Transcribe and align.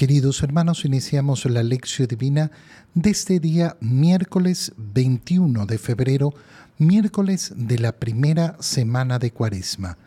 Queridos 0.00 0.42
hermanos, 0.42 0.86
iniciamos 0.86 1.44
la 1.44 1.62
lección 1.62 2.08
divina 2.08 2.50
de 2.94 3.10
este 3.10 3.38
día 3.38 3.76
miércoles 3.80 4.72
21 4.78 5.66
de 5.66 5.76
febrero, 5.76 6.32
miércoles 6.78 7.52
de 7.54 7.78
la 7.78 7.92
primera 7.92 8.56
semana 8.60 9.18
de 9.18 9.30
Cuaresma. 9.30 9.98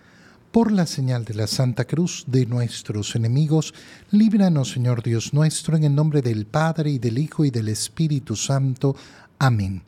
Por 0.52 0.71
la 0.71 0.88
señal 0.88 1.26
de 1.26 1.36
la 1.36 1.46
Santa 1.46 1.86
Cruz 1.86 2.24
de 2.26 2.48
nuestros 2.48 3.16
enemigos, 3.16 3.76
líbranos 4.10 4.71
Señor 4.71 5.04
Dios 5.04 5.32
nuestro, 5.32 5.78
en 5.78 5.83
el 5.83 5.94
nombre 5.94 6.23
del 6.23 6.47
Padre 6.47 6.89
y 6.89 6.97
del 6.97 7.19
Hijo 7.19 7.46
y 7.46 7.51
del 7.51 7.69
Espíritu 7.69 8.35
Santo. 8.35 8.96
Amén. 9.37 9.83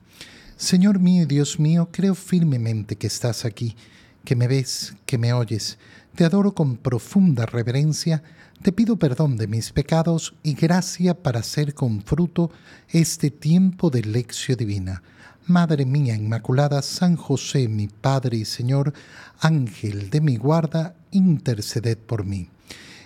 Señor 0.56 1.00
mío 1.00 1.24
y 1.24 1.26
Dios 1.26 1.60
mío, 1.60 1.90
creo 1.92 2.14
firmemente 2.14 2.96
que 2.96 3.08
estás 3.08 3.44
aquí, 3.44 3.76
que 4.24 4.36
me 4.36 4.48
ves, 4.48 4.94
que 5.08 5.18
me 5.18 5.34
oyes. 5.34 5.80
Te 6.14 6.26
adoro 6.26 6.54
con 6.54 6.78
profunda 6.78 7.48
reverencia 7.48 8.22
te 8.62 8.72
pido 8.72 8.98
perdón 8.98 9.38
de 9.38 9.48
mis 9.48 9.72
pecados 9.72 10.34
y 10.44 10.54
gracia 10.54 11.22
para 11.22 11.40
hacer 11.40 11.74
con 11.74 12.02
fruto 12.02 12.52
este 12.90 13.30
tiempo 13.30 13.90
de 13.90 14.02
lección 14.02 14.58
divina. 14.58 15.04
Madre 15.48 15.86
mía 15.86 16.16
Inmaculada, 16.16 16.82
San 16.82 17.16
José, 17.16 17.68
mi 17.68 17.88
Padre 17.88 18.38
y 18.38 18.46
Señor, 18.46 18.94
Ángel 19.40 20.10
de 20.10 20.22
mi 20.22 20.38
guarda, 20.38 20.96
interceded 21.12 21.98
por 21.98 22.26
mí. 22.26 22.50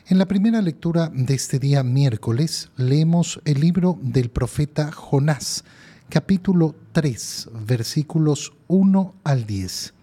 En 0.08 0.18
la 0.18 0.28
primera 0.28 0.62
lectura 0.62 1.12
de 1.14 1.34
este 1.34 1.60
día 1.60 1.84
miércoles 1.84 2.70
leemos 2.78 3.42
el 3.44 3.60
libro 3.60 4.00
del 4.02 4.30
profeta 4.30 4.92
Jonás, 4.92 5.66
capítulo 6.08 6.76
3, 6.94 7.50
versículos 7.66 8.54
1 8.68 9.16
al 9.24 9.46
10. 9.46 9.99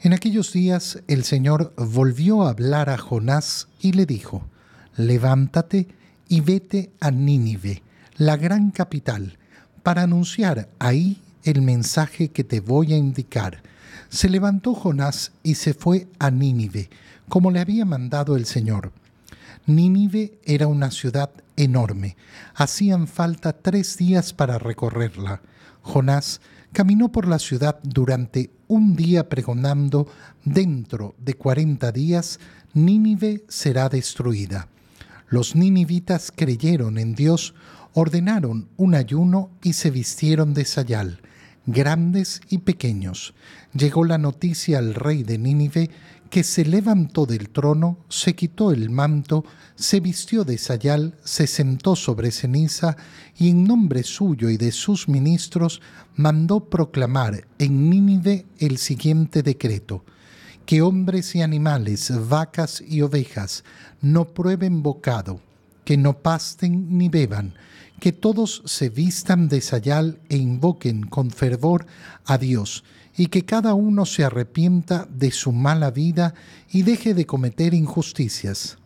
En 0.00 0.12
aquellos 0.12 0.52
días 0.52 1.02
el 1.08 1.24
Señor 1.24 1.72
volvió 1.76 2.42
a 2.42 2.50
hablar 2.50 2.90
a 2.90 2.98
Jonás 2.98 3.68
y 3.80 3.92
le 3.92 4.04
dijo, 4.04 4.44
Levántate 4.96 5.88
y 6.28 6.42
vete 6.42 6.90
a 7.00 7.10
Nínive, 7.10 7.82
la 8.16 8.36
gran 8.36 8.70
capital, 8.70 9.38
para 9.82 10.02
anunciar 10.02 10.68
ahí 10.78 11.22
el 11.44 11.62
mensaje 11.62 12.28
que 12.28 12.44
te 12.44 12.60
voy 12.60 12.92
a 12.92 12.96
indicar. 12.96 13.62
Se 14.10 14.28
levantó 14.28 14.74
Jonás 14.74 15.32
y 15.42 15.54
se 15.54 15.72
fue 15.72 16.08
a 16.18 16.30
Nínive, 16.30 16.90
como 17.28 17.50
le 17.50 17.60
había 17.60 17.84
mandado 17.84 18.36
el 18.36 18.44
Señor. 18.44 18.92
Nínive 19.66 20.38
era 20.44 20.66
una 20.66 20.90
ciudad 20.90 21.30
enorme. 21.56 22.16
Hacían 22.54 23.08
falta 23.08 23.54
tres 23.54 23.96
días 23.96 24.32
para 24.32 24.58
recorrerla. 24.58 25.40
Jonás 25.82 26.40
caminó 26.72 27.10
por 27.10 27.26
la 27.26 27.38
ciudad 27.38 27.78
durante 27.82 28.50
un 28.68 28.96
día 28.96 29.28
pregonando, 29.28 30.08
dentro 30.44 31.14
de 31.18 31.34
cuarenta 31.34 31.92
días, 31.92 32.40
Nínive 32.74 33.44
será 33.48 33.88
destruida. 33.88 34.68
Los 35.28 35.56
ninivitas 35.56 36.32
creyeron 36.34 36.98
en 36.98 37.14
Dios, 37.14 37.54
ordenaron 37.94 38.68
un 38.76 38.94
ayuno 38.94 39.50
y 39.62 39.72
se 39.72 39.90
vistieron 39.90 40.54
de 40.54 40.64
sayal, 40.64 41.20
grandes 41.66 42.40
y 42.48 42.58
pequeños. 42.58 43.34
Llegó 43.72 44.04
la 44.04 44.18
noticia 44.18 44.78
al 44.78 44.94
rey 44.94 45.22
de 45.22 45.38
Nínive 45.38 45.90
que 46.36 46.44
se 46.44 46.66
levantó 46.66 47.24
del 47.24 47.48
trono, 47.48 47.96
se 48.10 48.34
quitó 48.34 48.70
el 48.70 48.90
manto, 48.90 49.42
se 49.74 50.00
vistió 50.00 50.44
de 50.44 50.58
sayal, 50.58 51.14
se 51.24 51.46
sentó 51.46 51.96
sobre 51.96 52.30
ceniza 52.30 52.98
y 53.38 53.48
en 53.48 53.64
nombre 53.64 54.02
suyo 54.02 54.50
y 54.50 54.58
de 54.58 54.70
sus 54.70 55.08
ministros 55.08 55.80
mandó 56.14 56.68
proclamar 56.68 57.46
en 57.58 57.88
Nínive 57.88 58.44
el 58.58 58.76
siguiente 58.76 59.42
decreto 59.42 60.04
que 60.66 60.82
hombres 60.82 61.34
y 61.34 61.40
animales, 61.40 62.12
vacas 62.28 62.84
y 62.86 63.00
ovejas, 63.00 63.64
no 64.02 64.26
prueben 64.26 64.82
bocado, 64.82 65.40
que 65.86 65.96
no 65.96 66.18
pasten 66.18 66.98
ni 66.98 67.08
beban, 67.08 67.54
que 67.98 68.12
todos 68.12 68.62
se 68.66 68.90
vistan 68.90 69.48
de 69.48 69.62
sayal 69.62 70.20
e 70.28 70.36
invoquen 70.36 71.06
con 71.06 71.30
fervor 71.30 71.86
a 72.26 72.36
Dios, 72.36 72.84
y 73.16 73.26
que 73.26 73.44
cada 73.44 73.74
uno 73.74 74.04
se 74.06 74.24
arrepienta 74.24 75.08
de 75.10 75.30
su 75.30 75.52
mala 75.52 75.90
vida 75.90 76.34
y 76.70 76.82
deje 76.82 77.14
de 77.14 77.26
cometer 77.26 77.72
injusticias. 77.74 78.78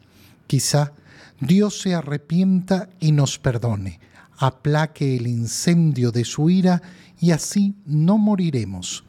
Quizá 0.47 0.93
Dios 1.41 1.81
se 1.81 1.95
arrepienta 1.95 2.89
y 3.01 3.13
nos 3.13 3.39
perdone, 3.39 3.99
aplaque 4.37 5.17
el 5.17 5.27
incendio 5.27 6.13
de 6.13 6.25
su 6.25 6.51
ira 6.51 6.83
y 7.21 7.33
así 7.33 7.75
no 7.87 8.19
moriremos. 8.19 9.05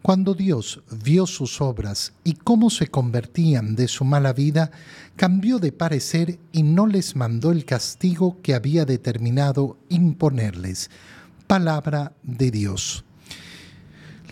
Cuando 0.00 0.34
Dios 0.34 0.82
vio 1.04 1.26
sus 1.28 1.60
obras 1.60 2.12
y 2.24 2.32
cómo 2.32 2.70
se 2.70 2.88
convertían 2.88 3.76
de 3.76 3.86
su 3.86 4.04
mala 4.04 4.32
vida, 4.32 4.72
cambió 5.14 5.60
de 5.60 5.70
parecer 5.70 6.40
y 6.50 6.64
no 6.64 6.88
les 6.88 7.14
mandó 7.14 7.52
el 7.52 7.64
castigo 7.64 8.38
que 8.42 8.54
había 8.54 8.84
determinado 8.84 9.78
imponerles. 9.88 10.90
Palabra 11.46 12.14
de 12.24 12.50
Dios. 12.50 13.04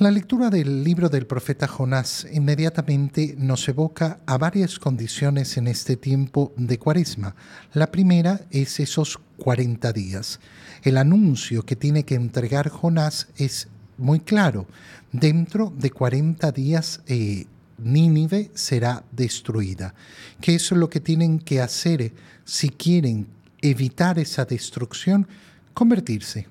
La 0.00 0.10
lectura 0.10 0.48
del 0.48 0.82
libro 0.82 1.10
del 1.10 1.26
profeta 1.26 1.68
Jonás 1.68 2.26
inmediatamente 2.32 3.34
nos 3.36 3.68
evoca 3.68 4.18
a 4.24 4.38
varias 4.38 4.78
condiciones 4.78 5.58
en 5.58 5.66
este 5.66 5.94
tiempo 5.94 6.54
de 6.56 6.78
cuaresma. 6.78 7.36
La 7.74 7.90
primera 7.90 8.40
es 8.50 8.80
esos 8.80 9.18
40 9.36 9.92
días. 9.92 10.40
El 10.84 10.96
anuncio 10.96 11.66
que 11.66 11.76
tiene 11.76 12.04
que 12.04 12.14
entregar 12.14 12.70
Jonás 12.70 13.28
es 13.36 13.68
muy 13.98 14.20
claro. 14.20 14.66
Dentro 15.12 15.70
de 15.76 15.90
40 15.90 16.50
días 16.50 17.02
eh, 17.06 17.44
Nínive 17.76 18.50
será 18.54 19.04
destruida. 19.12 19.94
¿Qué 20.40 20.54
es 20.54 20.72
lo 20.72 20.88
que 20.88 21.00
tienen 21.00 21.38
que 21.38 21.60
hacer 21.60 22.14
si 22.46 22.70
quieren 22.70 23.26
evitar 23.60 24.18
esa 24.18 24.46
destrucción? 24.46 25.28
Convertirse 25.74 26.46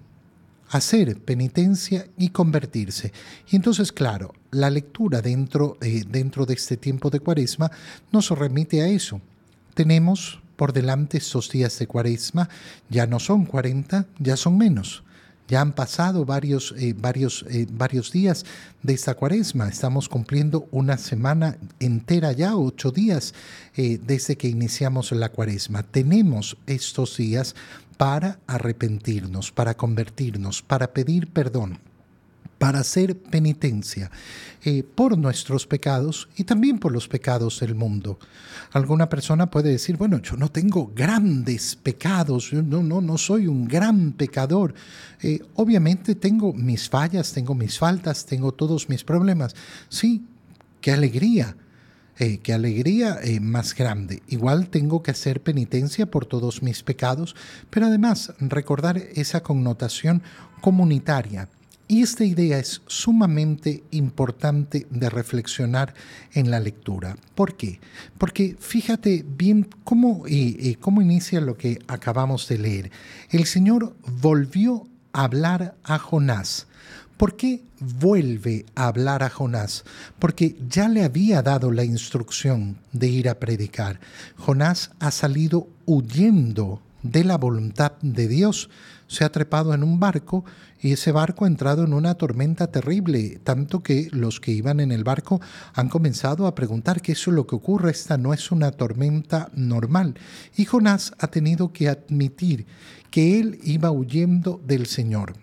hacer 0.69 1.19
penitencia 1.19 2.07
y 2.17 2.29
convertirse. 2.29 3.11
Y 3.49 3.55
entonces, 3.55 3.91
claro, 3.91 4.33
la 4.51 4.69
lectura 4.69 5.21
dentro, 5.21 5.77
eh, 5.81 6.03
dentro 6.07 6.45
de 6.45 6.53
este 6.53 6.77
tiempo 6.77 7.09
de 7.09 7.19
cuaresma 7.19 7.71
nos 8.11 8.29
remite 8.31 8.81
a 8.81 8.87
eso. 8.87 9.21
Tenemos 9.73 10.39
por 10.55 10.73
delante 10.73 11.17
estos 11.17 11.49
días 11.49 11.77
de 11.79 11.87
cuaresma, 11.87 12.49
ya 12.89 13.07
no 13.07 13.19
son 13.19 13.45
40, 13.45 14.05
ya 14.19 14.35
son 14.35 14.57
menos. 14.57 15.03
Ya 15.49 15.61
han 15.61 15.73
pasado 15.73 16.23
varios, 16.23 16.73
eh, 16.77 16.95
varios, 16.97 17.43
eh, 17.49 17.67
varios 17.69 18.11
días 18.11 18.45
de 18.83 18.93
esta 18.93 19.15
cuaresma. 19.15 19.67
Estamos 19.67 20.07
cumpliendo 20.07 20.69
una 20.71 20.97
semana 20.97 21.57
entera 21.79 22.31
ya, 22.31 22.55
ocho 22.55 22.91
días 22.91 23.33
desde 23.75 24.35
que 24.35 24.49
iniciamos 24.49 25.11
la 25.13 25.29
cuaresma. 25.29 25.83
Tenemos 25.83 26.57
estos 26.67 27.17
días 27.17 27.55
para 27.97 28.39
arrepentirnos, 28.45 29.51
para 29.51 29.75
convertirnos, 29.75 30.61
para 30.61 30.93
pedir 30.93 31.27
perdón 31.27 31.79
para 32.59 32.81
hacer 32.81 33.17
penitencia 33.17 34.11
eh, 34.63 34.83
por 34.83 35.17
nuestros 35.17 35.65
pecados 35.65 36.27
y 36.35 36.43
también 36.43 36.77
por 36.77 36.91
los 36.91 37.07
pecados 37.07 37.61
del 37.61 37.73
mundo. 37.73 38.19
Alguna 38.73 39.09
persona 39.09 39.49
puede 39.49 39.69
decir, 39.69 39.97
bueno, 39.97 40.21
yo 40.21 40.35
no 40.35 40.51
tengo 40.51 40.91
grandes 40.93 41.77
pecados, 41.77 42.51
yo 42.51 42.61
no, 42.61 42.83
no, 42.83 43.01
no 43.01 43.17
soy 43.17 43.47
un 43.47 43.67
gran 43.67 44.11
pecador. 44.11 44.75
Eh, 45.21 45.41
obviamente 45.55 46.13
tengo 46.15 46.53
mis 46.53 46.89
fallas, 46.89 47.31
tengo 47.31 47.55
mis 47.55 47.79
faltas, 47.79 48.25
tengo 48.25 48.51
todos 48.51 48.89
mis 48.89 49.03
problemas. 49.03 49.55
Sí, 49.87 50.25
qué 50.81 50.91
alegría 50.91 51.55
eh, 52.21 52.39
qué 52.39 52.51
alegría 52.51 53.17
más 53.39 53.73
grande. 53.73 54.21
Igual 54.27 54.67
tengo 54.67 55.01
que 55.01 55.11
hacer 55.11 55.41
penitencia 55.41 56.11
por 56.11 56.25
todos 56.25 56.61
mis 56.61 56.83
pecados, 56.83 57.33
pero 57.69 57.85
además 57.85 58.33
recordar 58.41 58.97
esa 58.97 59.41
connotación 59.41 60.21
comunitaria. 60.59 61.47
Y 61.89 62.03
esta 62.03 62.23
idea 62.23 62.57
es 62.59 62.81
sumamente 62.87 63.83
importante 63.91 64.87
de 64.89 65.09
reflexionar 65.09 65.93
en 66.33 66.49
la 66.51 66.61
lectura. 66.61 67.17
¿Por 67.35 67.57
qué? 67.57 67.81
Porque 68.17 68.55
fíjate 68.57 69.25
bien 69.27 69.67
cómo, 69.83 70.23
eh, 70.27 70.77
cómo 70.79 71.01
inicia 71.01 71.41
lo 71.41 71.57
que 71.57 71.79
acabamos 71.87 72.47
de 72.47 72.59
leer. 72.59 72.91
El 73.29 73.45
Señor 73.45 73.93
volvió 74.21 74.87
a 75.11 75.23
hablar 75.23 75.75
a 75.83 75.99
Jonás 75.99 76.67
¿Por 77.19 77.35
qué 77.35 77.65
vuelve 77.81 78.65
a 78.75 78.87
hablar 78.87 79.23
a 79.23 79.29
Jonás? 79.29 79.83
Porque 80.19 80.55
ya 80.69 80.87
le 80.87 81.03
había 81.03 81.41
dado 81.41 81.69
la 81.69 81.83
instrucción 81.83 82.77
de 82.93 83.09
ir 83.09 83.27
a 83.27 83.41
predicar. 83.41 83.99
Jonás 84.37 84.91
ha 85.01 85.11
salido 85.11 85.67
huyendo 85.85 86.81
de 87.03 87.25
la 87.25 87.37
voluntad 87.37 87.91
de 88.01 88.29
Dios. 88.29 88.69
Se 89.09 89.25
ha 89.25 89.31
trepado 89.31 89.73
en 89.73 89.83
un 89.83 89.99
barco 89.99 90.45
y 90.79 90.93
ese 90.93 91.11
barco 91.11 91.43
ha 91.43 91.49
entrado 91.49 91.83
en 91.83 91.93
una 91.93 92.13
tormenta 92.13 92.67
terrible, 92.67 93.41
tanto 93.43 93.81
que 93.81 94.07
los 94.11 94.39
que 94.39 94.51
iban 94.51 94.79
en 94.79 94.93
el 94.93 95.03
barco 95.03 95.41
han 95.73 95.89
comenzado 95.89 96.47
a 96.47 96.55
preguntar 96.55 97.01
qué 97.01 97.11
es 97.11 97.27
lo 97.27 97.45
que 97.45 97.55
ocurre, 97.55 97.91
esta 97.91 98.17
no 98.17 98.33
es 98.33 98.51
una 98.51 98.71
tormenta 98.71 99.49
normal. 99.53 100.15
Y 100.55 100.63
Jonás 100.63 101.11
ha 101.19 101.27
tenido 101.27 101.73
que 101.73 101.89
admitir 101.89 102.65
que 103.11 103.41
él 103.41 103.59
iba 103.63 103.91
huyendo 103.91 104.61
del 104.65 104.85
Señor 104.85 105.33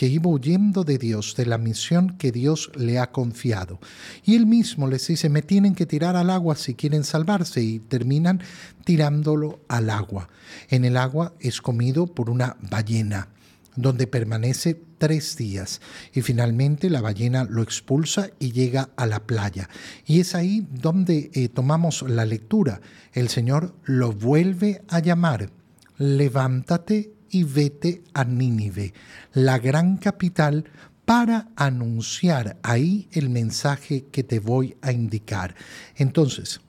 que 0.00 0.06
iba 0.06 0.30
huyendo 0.30 0.82
de 0.82 0.96
Dios, 0.96 1.34
de 1.36 1.44
la 1.44 1.58
misión 1.58 2.16
que 2.16 2.32
Dios 2.32 2.72
le 2.74 2.98
ha 2.98 3.12
confiado. 3.12 3.80
Y 4.24 4.34
él 4.34 4.46
mismo 4.46 4.88
les 4.88 5.06
dice, 5.06 5.28
me 5.28 5.42
tienen 5.42 5.74
que 5.74 5.84
tirar 5.84 6.16
al 6.16 6.30
agua 6.30 6.56
si 6.56 6.74
quieren 6.74 7.04
salvarse 7.04 7.60
y 7.60 7.80
terminan 7.80 8.40
tirándolo 8.86 9.60
al 9.68 9.90
agua. 9.90 10.30
En 10.70 10.86
el 10.86 10.96
agua 10.96 11.34
es 11.38 11.60
comido 11.60 12.06
por 12.06 12.30
una 12.30 12.56
ballena 12.70 13.28
donde 13.76 14.06
permanece 14.06 14.82
tres 14.96 15.36
días 15.36 15.82
y 16.14 16.22
finalmente 16.22 16.88
la 16.88 17.02
ballena 17.02 17.44
lo 17.44 17.60
expulsa 17.60 18.30
y 18.38 18.52
llega 18.52 18.88
a 18.96 19.04
la 19.04 19.26
playa. 19.26 19.68
Y 20.06 20.20
es 20.20 20.34
ahí 20.34 20.66
donde 20.72 21.30
eh, 21.34 21.50
tomamos 21.50 22.00
la 22.08 22.24
lectura. 22.24 22.80
El 23.12 23.28
Señor 23.28 23.74
lo 23.84 24.12
vuelve 24.12 24.80
a 24.88 25.00
llamar, 25.00 25.50
levántate 25.98 27.19
y 27.30 27.44
vete 27.44 28.02
a 28.12 28.24
Nínive, 28.24 28.92
la 29.32 29.58
gran 29.58 29.96
capital, 29.96 30.64
para 31.04 31.48
anunciar 31.56 32.58
ahí 32.62 33.08
el 33.12 33.30
mensaje 33.30 34.04
que 34.12 34.22
te 34.22 34.38
voy 34.38 34.76
a 34.80 34.92
indicar. 34.92 35.54
Entonces, 35.96 36.60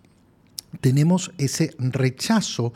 tenemos 0.80 1.32
ese 1.38 1.76
rechazo 1.78 2.74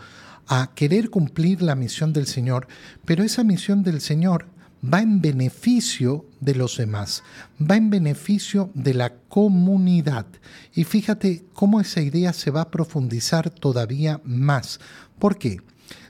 a 0.48 0.72
querer 0.76 1.10
cumplir 1.10 1.62
la 1.62 1.76
misión 1.76 2.14
del 2.14 2.28
Señor, 2.28 2.68
pero 3.04 3.24
esa 3.24 3.44
misión 3.44 3.84
del 3.84 4.02
Señor 4.02 4.48
va 4.84 5.02
en 5.02 5.22
beneficio 5.22 6.26
de 6.40 6.56
los 6.56 6.78
demás, 6.78 7.24
va 7.60 7.76
en 7.76 7.90
beneficio 7.90 8.70
de 8.74 8.94
la 8.94 9.14
comunidad. 9.28 10.28
Y 10.74 10.84
fíjate 10.84 11.46
cómo 11.54 11.82
esa 11.82 12.02
idea 12.02 12.34
se 12.34 12.52
va 12.52 12.62
a 12.62 12.72
profundizar 12.72 13.50
todavía 13.50 14.22
más. 14.24 14.80
¿Por 15.18 15.38
qué? 15.38 15.62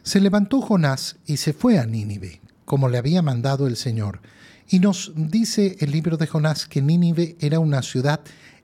Se 0.04 0.19
levantó 0.19 0.62
Jonás 0.62 1.18
y 1.25 1.38
se 1.38 1.54
fue 1.54 1.80
a 1.80 1.86
Nínive, 1.86 2.42
como 2.66 2.89
le 2.89 2.98
había 2.98 3.22
mandado 3.22 3.68
el 3.68 3.75
Señor. 3.75 4.22
Y 4.68 4.80
nos 4.80 5.13
dice 5.16 5.77
el 5.80 5.92
libro 5.92 6.18
de 6.18 6.27
Jonás 6.27 6.68
que 6.68 6.81
Nínive 6.81 7.36
era 7.39 7.60
una 7.60 7.81
ciudad 7.81 8.22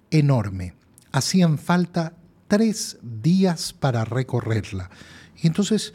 enorme. 0.10 0.74
Hacían 1.12 1.58
falta 1.58 2.14
tres 2.48 2.98
días 3.02 3.74
para 3.74 4.06
recorrerla. 4.06 4.90
Y 5.42 5.48
entonces, 5.48 5.94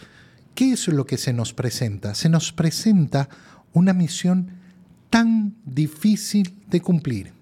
¿qué 0.54 0.72
es 0.72 0.88
lo 0.88 1.06
que 1.06 1.18
se 1.18 1.32
nos 1.32 1.52
presenta? 1.52 2.14
Se 2.14 2.28
nos 2.28 2.52
presenta 2.52 3.28
una 3.72 3.92
misión 3.92 4.50
tan 5.10 5.54
difícil 5.64 6.62
de 6.68 6.80
cumplir, 6.80 7.32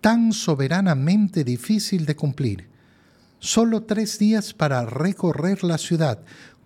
tan 0.00 0.32
soberanamente 0.32 1.44
difícil 1.44 2.06
de 2.06 2.16
cumplir. 2.16 2.68
Solo 3.38 3.82
tres 3.82 4.18
días 4.18 4.54
para 4.54 4.86
recorrer 4.86 5.64
la 5.64 5.76
ciudad, 5.76 6.20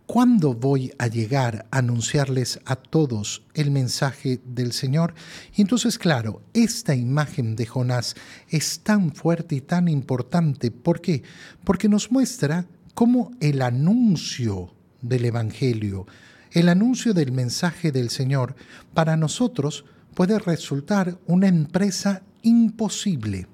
¿Cuándo 0.08 0.54
voy 0.54 0.90
a 0.96 1.06
llegar 1.06 1.66
a 1.70 1.80
anunciarles 1.80 2.60
a 2.64 2.76
todos 2.76 3.42
el 3.52 3.70
mensaje 3.70 4.40
del 4.42 4.72
Señor? 4.72 5.12
Y 5.54 5.60
entonces, 5.60 5.98
claro, 5.98 6.40
esta 6.54 6.94
imagen 6.94 7.56
de 7.56 7.66
Jonás 7.66 8.14
es 8.48 8.80
tan 8.80 9.12
fuerte 9.12 9.56
y 9.56 9.60
tan 9.60 9.86
importante. 9.86 10.70
¿Por 10.70 11.02
qué? 11.02 11.24
Porque 11.62 11.90
nos 11.90 12.10
muestra 12.10 12.64
cómo 12.94 13.32
el 13.40 13.60
anuncio 13.60 14.74
del 15.02 15.26
Evangelio, 15.26 16.06
el 16.52 16.70
anuncio 16.70 17.12
del 17.12 17.30
mensaje 17.30 17.92
del 17.92 18.08
Señor, 18.08 18.56
para 18.94 19.14
nosotros 19.18 19.84
puede 20.14 20.38
resultar 20.38 21.18
una 21.26 21.48
empresa 21.48 22.22
imposible, 22.40 23.46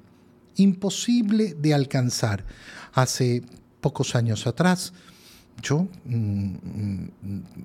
imposible 0.55 1.55
de 1.55 1.75
alcanzar. 1.75 2.47
Hace 2.93 3.43
pocos 3.81 4.15
años 4.15 4.47
atrás, 4.47 4.93
yo 5.63 5.89
mm, 6.05 6.15
mm, 6.15 7.11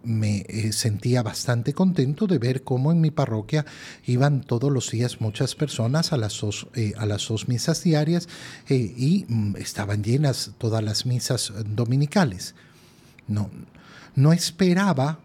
me 0.04 0.46
eh, 0.48 0.72
sentía 0.72 1.24
bastante 1.24 1.74
contento 1.74 2.28
de 2.28 2.38
ver 2.38 2.64
cómo 2.64 2.92
en 2.92 3.02
mi 3.02 3.12
parroquia 3.12 3.66
iban 4.06 4.42
todos 4.42 4.72
los 4.72 4.92
días 4.92 5.22
muchas 5.22 5.56
personas 5.56 6.14
a 6.14 6.18
las 6.18 6.40
dos, 6.40 6.68
eh, 6.76 6.94
a 6.98 7.06
las 7.06 7.28
dos 7.28 7.48
misas 7.48 7.84
diarias 7.84 8.28
eh, 8.70 8.76
y 8.76 9.26
mm, 9.28 9.58
estaban 9.58 10.04
llenas 10.04 10.52
todas 10.58 10.84
las 10.84 11.06
misas 11.06 11.54
dominicales. 11.66 12.56
No, 13.28 13.50
no 14.16 14.34
esperaba 14.34 15.20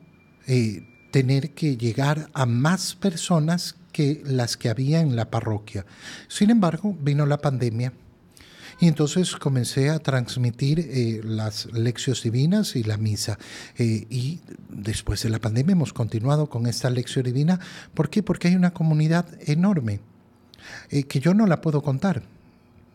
tener 1.11 1.55
que 1.55 1.79
llegar 1.79 2.29
a 2.35 2.45
más 2.45 2.95
personas 2.95 3.77
que 3.93 4.21
las 4.27 4.59
que 4.59 4.69
había 4.69 5.01
en 5.01 5.17
la 5.17 5.31
parroquia. 5.31 5.87
Sin 6.29 6.51
embargo, 6.51 6.95
vino 7.01 7.25
la 7.25 7.39
pandemia 7.39 7.95
y 8.81 8.89
entonces 8.89 9.37
comencé 9.37 9.91
a 9.91 9.99
transmitir 9.99 10.81
eh, 10.81 11.21
las 11.25 11.67
lecciones 11.73 12.23
divinas 12.23 12.77
y 12.77 12.83
la 12.83 12.97
misa. 12.97 13.39
Eh, 13.79 14.07
y 14.11 14.41
después 14.69 15.23
de 15.23 15.31
la 15.31 15.39
pandemia 15.39 15.73
hemos 15.73 15.93
continuado 15.93 16.49
con 16.49 16.67
esta 16.67 16.91
lección 16.91 17.25
divina. 17.25 17.61
¿Por 17.95 18.11
qué? 18.11 18.23
Porque 18.23 18.49
hay 18.49 18.57
una 18.57 18.73
comunidad 18.73 19.27
enorme 19.47 20.01
eh, 20.91 21.05
que 21.05 21.21
yo 21.21 21.35
no 21.35 21.47
la 21.47 21.61
puedo 21.61 21.83
contar. 21.83 22.23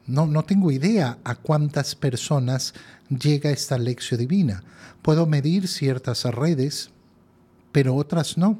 No, 0.07 0.25
no 0.25 0.43
tengo 0.43 0.71
idea 0.71 1.19
a 1.23 1.35
cuántas 1.35 1.95
personas 1.95 2.73
llega 3.09 3.51
esta 3.51 3.77
lección 3.77 4.19
divina. 4.19 4.63
Puedo 5.01 5.27
medir 5.27 5.67
ciertas 5.67 6.23
redes, 6.23 6.89
pero 7.71 7.95
otras 7.95 8.37
no. 8.37 8.59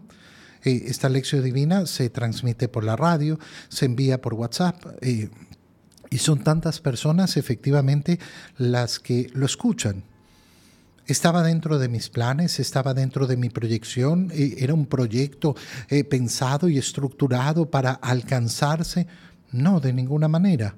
esta 0.64 1.10
lección 1.10 1.44
divina 1.44 1.88
se 1.88 2.10
transmite 2.10 2.68
por 2.68 2.84
la 2.84 2.96
radio, 2.96 3.40
se 3.70 3.86
envía 3.86 4.22
por 4.22 4.36
WhatsApp. 4.36 4.76
Y 6.10 6.18
son 6.18 6.40
tantas 6.44 6.80
personas 6.80 7.38
efectivamente 7.38 8.20
las 8.58 9.00
que 9.00 9.30
lo 9.34 9.46
escuchan. 9.46 10.04
Estaba 11.06 11.44
dentro 11.44 11.80
de 11.80 11.88
mis 11.88 12.10
planes, 12.10 12.60
estaba 12.60 12.94
dentro 12.94 13.26
de 13.26 13.38
mi 13.38 13.50
proyección, 13.50 14.30
eh, 14.32 14.56
era 14.60 14.74
un 14.74 14.86
proyecto 14.86 15.56
eh, 15.88 16.04
pensado 16.04 16.70
y 16.70 16.78
estructurado 16.78 17.70
para 17.70 17.94
alcanzarse. 17.94 19.08
No, 19.52 19.80
de 19.80 19.94
ninguna 19.94 20.28
manera. 20.28 20.76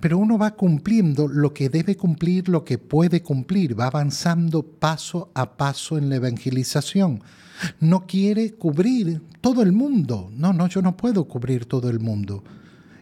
Pero 0.00 0.18
uno 0.18 0.36
va 0.36 0.56
cumpliendo 0.56 1.28
lo 1.28 1.54
que 1.54 1.68
debe 1.68 1.96
cumplir, 1.96 2.48
lo 2.48 2.64
que 2.64 2.78
puede 2.78 3.22
cumplir, 3.22 3.78
va 3.78 3.86
avanzando 3.86 4.64
paso 4.64 5.30
a 5.34 5.56
paso 5.56 5.96
en 5.96 6.08
la 6.08 6.16
evangelización. 6.16 7.22
No 7.78 8.04
quiere 8.08 8.54
cubrir 8.54 9.22
todo 9.40 9.62
el 9.62 9.70
mundo. 9.70 10.28
No, 10.34 10.52
no, 10.52 10.66
yo 10.66 10.82
no 10.82 10.96
puedo 10.96 11.24
cubrir 11.26 11.66
todo 11.66 11.88
el 11.88 12.00
mundo 12.00 12.42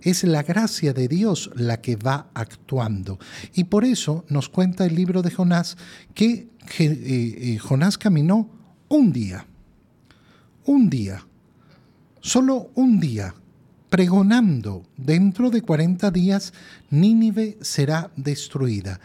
es 0.02 0.24
la 0.24 0.42
gracia 0.42 0.92
de 0.92 1.08
Dios 1.08 1.50
la 1.54 1.80
que 1.80 1.96
va 1.96 2.30
actuando. 2.34 3.18
Y 3.54 3.64
por 3.64 3.84
eso 3.84 4.24
nos 4.28 4.48
cuenta 4.48 4.84
el 4.86 4.94
libro 4.94 5.22
de 5.22 5.30
Jonás 5.30 5.76
que 6.14 6.32
eh, 6.32 6.48
eh, 6.78 7.58
Jonás 7.58 7.98
caminó 7.98 8.48
un 8.88 9.12
día, 9.12 9.46
un 10.64 10.90
día, 10.90 11.26
solo 12.20 12.70
un 12.74 13.00
día, 13.00 13.34
pregonando, 13.88 14.84
dentro 14.96 15.50
de 15.50 15.62
40 15.62 16.10
días 16.10 16.52
Nínive 16.90 17.58
será 17.60 18.10
destruida. 18.16 19.00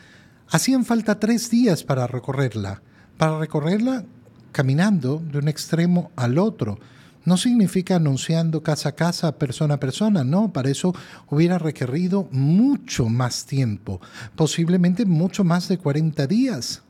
Hacían 0.47 0.85
falta 0.85 1.19
tres 1.19 1.49
días 1.49 1.83
para 1.83 2.07
recorrerla, 2.07 2.81
para 3.17 3.39
recorrerla 3.39 4.05
caminando 4.51 5.21
de 5.31 5.39
un 5.39 5.47
extremo 5.47 6.11
al 6.15 6.37
otro 6.37 6.79
no 7.25 7.37
significa 7.37 7.97
anunciando 7.97 8.63
casa 8.63 8.89
a 8.89 8.95
casa, 8.95 9.37
persona 9.37 9.75
a 9.75 9.79
persona, 9.79 10.23
no, 10.23 10.53
para 10.53 10.69
eso 10.69 10.93
hubiera 11.27 11.57
requerido 11.57 12.27
mucho 12.31 13.09
más 13.09 13.45
tiempo, 13.45 13.99
posiblemente 14.35 15.05
mucho 15.05 15.43
más 15.43 15.67
de 15.67 15.77
40 15.77 16.27
días. 16.27 16.83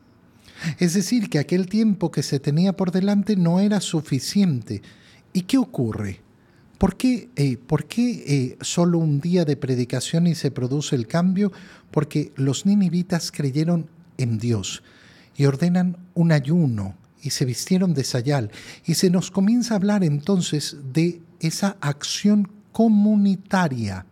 Es 0.78 0.94
decir, 0.94 1.28
que 1.28 1.38
aquel 1.38 1.68
tiempo 1.68 2.10
que 2.10 2.22
se 2.22 2.40
tenía 2.40 2.74
por 2.74 2.90
delante 2.90 3.36
no 3.36 3.60
era 3.60 3.80
suficiente. 3.80 4.82
¿Y 5.32 5.42
qué 5.42 5.58
ocurre? 5.58 6.20
¿Por 6.78 6.96
qué, 6.96 7.30
eh, 7.36 7.56
¿por 7.56 7.86
qué 7.86 8.24
eh, 8.26 8.58
solo 8.60 8.98
un 8.98 9.20
día 9.20 9.44
de 9.44 9.56
predicación 9.56 10.26
y 10.26 10.34
se 10.34 10.50
produce 10.50 10.94
el 10.94 11.06
cambio? 11.06 11.52
Porque 11.90 12.32
los 12.36 12.66
ninivitas 12.66 13.32
creyeron 13.32 13.88
en 14.18 14.38
Dios 14.38 14.82
y 15.36 15.46
ordenan 15.46 15.96
un 16.14 16.32
ayuno, 16.32 16.94
y 17.22 17.30
se 17.30 17.44
vistieron 17.44 17.94
de 17.94 18.04
sayal. 18.04 18.50
Y 18.84 18.94
se 18.94 19.10
nos 19.10 19.30
comienza 19.30 19.74
a 19.74 19.76
hablar 19.76 20.04
entonces 20.04 20.76
de 20.92 21.20
esa 21.40 21.76
acción 21.80 22.48
comunitaria, 22.72 24.06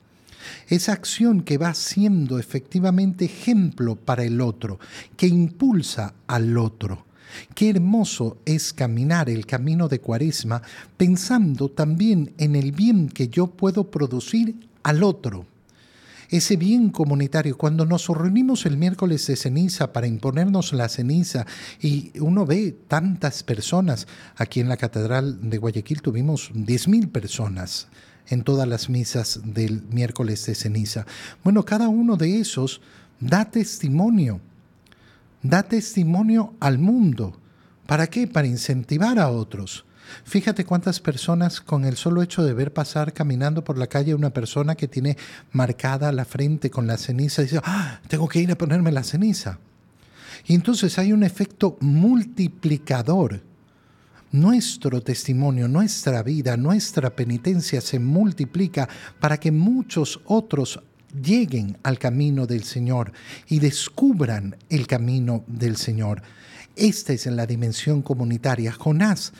esa 0.68 0.92
acción 0.92 1.42
que 1.42 1.58
va 1.58 1.74
siendo 1.74 2.38
efectivamente 2.38 3.24
ejemplo 3.26 3.96
para 3.96 4.24
el 4.24 4.40
otro, 4.40 4.78
que 5.16 5.26
impulsa 5.26 6.14
al 6.26 6.56
otro. 6.58 7.06
Qué 7.54 7.70
hermoso 7.70 8.38
es 8.44 8.72
caminar 8.72 9.28
el 9.28 9.46
camino 9.46 9.88
de 9.88 10.00
Cuaresma 10.00 10.62
pensando 10.96 11.68
también 11.68 12.32
en 12.38 12.54
el 12.54 12.72
bien 12.72 13.08
que 13.08 13.28
yo 13.28 13.48
puedo 13.48 13.90
producir 13.90 14.68
al 14.82 15.02
otro 15.02 15.46
ese 16.30 16.56
bien 16.56 16.90
comunitario. 16.90 17.56
Cuando 17.56 17.86
nos 17.86 18.08
reunimos 18.08 18.66
el 18.66 18.76
miércoles 18.76 19.26
de 19.26 19.36
ceniza 19.36 19.92
para 19.92 20.06
imponernos 20.06 20.72
la 20.72 20.88
ceniza 20.88 21.46
y 21.80 22.12
uno 22.20 22.46
ve 22.46 22.76
tantas 22.88 23.42
personas, 23.42 24.06
aquí 24.36 24.60
en 24.60 24.68
la 24.68 24.76
Catedral 24.76 25.50
de 25.50 25.58
Guayaquil 25.58 26.02
tuvimos 26.02 26.52
10.000 26.52 27.10
personas 27.10 27.88
en 28.28 28.42
todas 28.42 28.66
las 28.66 28.88
misas 28.88 29.40
del 29.44 29.82
miércoles 29.90 30.44
de 30.46 30.54
ceniza. 30.54 31.06
Bueno, 31.42 31.64
cada 31.64 31.88
uno 31.88 32.16
de 32.16 32.40
esos 32.40 32.80
da 33.20 33.50
testimonio, 33.50 34.40
da 35.42 35.62
testimonio 35.62 36.54
al 36.60 36.78
mundo. 36.78 37.38
¿Para 37.86 38.06
qué? 38.06 38.26
Para 38.26 38.46
incentivar 38.46 39.18
a 39.18 39.28
otros 39.28 39.84
Fíjate 40.24 40.64
cuántas 40.64 41.00
personas 41.00 41.60
con 41.60 41.84
el 41.84 41.96
solo 41.96 42.22
hecho 42.22 42.42
de 42.42 42.54
ver 42.54 42.72
pasar 42.72 43.12
caminando 43.12 43.64
por 43.64 43.78
la 43.78 43.86
calle 43.86 44.14
una 44.14 44.30
persona 44.30 44.74
que 44.74 44.88
tiene 44.88 45.16
marcada 45.52 46.12
la 46.12 46.24
frente 46.24 46.70
con 46.70 46.86
la 46.86 46.96
ceniza, 46.96 47.42
dice, 47.42 47.60
ah, 47.64 48.00
tengo 48.08 48.28
que 48.28 48.40
ir 48.40 48.50
a 48.50 48.58
ponerme 48.58 48.92
la 48.92 49.04
ceniza. 49.04 49.58
Y 50.46 50.54
entonces 50.54 50.98
hay 50.98 51.12
un 51.12 51.22
efecto 51.22 51.76
multiplicador. 51.80 53.42
Nuestro 54.32 55.00
testimonio, 55.00 55.68
nuestra 55.68 56.22
vida, 56.22 56.56
nuestra 56.56 57.14
penitencia 57.14 57.80
se 57.80 58.00
multiplica 58.00 58.88
para 59.20 59.38
que 59.38 59.52
muchos 59.52 60.20
otros 60.24 60.80
lleguen 61.22 61.78
al 61.84 61.98
camino 61.98 62.46
del 62.46 62.64
Señor 62.64 63.12
y 63.48 63.60
descubran 63.60 64.56
el 64.68 64.88
camino 64.88 65.44
del 65.46 65.76
Señor. 65.76 66.22
Esta 66.74 67.12
es 67.12 67.26
la 67.26 67.46
dimensión 67.46 68.02
comunitaria. 68.02 68.72
Jonás, 68.72 69.32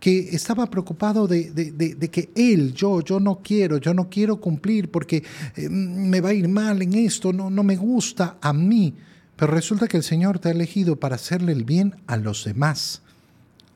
que 0.00 0.30
estaba 0.34 0.70
preocupado 0.70 1.26
de, 1.26 2.10
que 2.10 2.30
él, 2.34 2.72
yo, 2.72 3.00
yo 3.02 3.18
no 3.20 3.40
quiero, 3.42 3.78
yo 3.78 3.94
no 3.94 4.08
quiero 4.08 4.40
cumplir 4.40 4.90
porque 4.90 5.24
eh, 5.56 5.68
me 5.68 6.20
va 6.20 6.30
a 6.30 6.34
ir 6.34 6.48
mal 6.48 6.82
en 6.82 6.94
esto, 6.94 7.32
no, 7.32 7.50
no 7.50 7.62
me 7.62 7.76
gusta 7.76 8.38
a 8.40 8.52
mí. 8.52 8.94
Pero 9.36 9.52
resulta 9.52 9.86
que 9.86 9.96
el 9.96 10.02
Señor 10.02 10.38
te 10.38 10.48
ha 10.48 10.52
elegido 10.52 10.96
para 10.96 11.14
hacerle 11.14 11.52
el 11.52 11.64
bien 11.64 11.94
a 12.06 12.16
los 12.16 12.44
demás, 12.44 13.02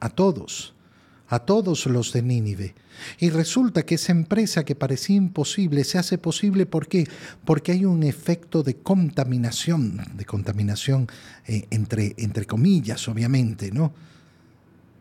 a 0.01 0.09
todos, 0.09 0.75
a 1.29 1.41
todos 1.41 1.87
los 1.87 2.13
de 2.13 2.23
Nínive. 2.23 2.75
Y 3.19 3.31
resulta 3.31 3.85
que 3.85 3.95
esa 3.95 4.13
empresa 4.13 4.65
que 4.65 4.75
parecía 4.75 5.17
imposible 5.17 5.85
se 5.85 5.99
hace 5.99 6.19
posible 6.19 6.67
¿por 6.67 6.89
qué? 6.89 7.09
Porque 7.45 7.73
hay 7.73 7.85
un 7.85 8.03
efecto 8.03 8.63
de 8.63 8.77
contaminación, 8.77 10.01
de 10.15 10.25
contaminación 10.25 11.09
eh, 11.47 11.67
entre, 11.71 12.15
entre 12.19 12.45
comillas, 12.45 13.09
obviamente, 13.09 13.71
¿no? 13.71 13.93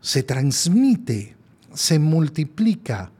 Se 0.02 0.22
transmite, 0.22 1.34
se 1.72 1.98
multiplica. 1.98 3.10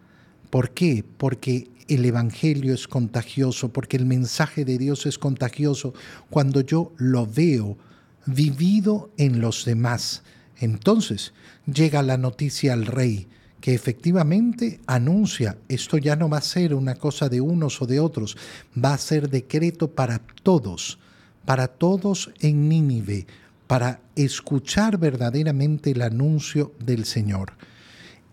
¿Por 0.50 0.72
qué? 0.72 1.02
Porque 1.16 1.70
el 1.88 2.04
Evangelio 2.04 2.74
es 2.74 2.86
contagioso, 2.86 3.72
porque 3.72 3.96
el 3.96 4.04
mensaje 4.04 4.64
de 4.64 4.76
Dios 4.76 5.06
es 5.06 5.18
contagioso 5.18 5.94
cuando 6.28 6.60
yo 6.60 6.92
lo 6.98 7.26
veo 7.26 7.78
vivido 8.26 9.10
en 9.16 9.40
los 9.40 9.64
demás. 9.64 10.22
Entonces 10.58 11.32
llega 11.72 12.02
la 12.02 12.18
noticia 12.18 12.72
al 12.74 12.86
rey 12.86 13.28
que 13.62 13.74
efectivamente 13.74 14.80
anuncia, 14.86 15.56
esto 15.68 15.96
ya 15.96 16.16
no 16.16 16.28
va 16.28 16.38
a 16.38 16.42
ser 16.42 16.74
una 16.74 16.96
cosa 16.96 17.28
de 17.28 17.40
unos 17.40 17.80
o 17.80 17.86
de 17.86 18.00
otros, 18.00 18.36
va 18.76 18.92
a 18.92 18.98
ser 18.98 19.30
decreto 19.30 19.88
para 19.88 20.18
todos, 20.42 20.98
para 21.44 21.68
todos 21.68 22.32
en 22.40 22.68
Nínive, 22.68 23.26
para 23.72 24.02
escuchar 24.16 24.98
verdaderamente 24.98 25.92
el 25.92 26.02
anuncio 26.02 26.74
del 26.78 27.06
Señor. 27.06 27.54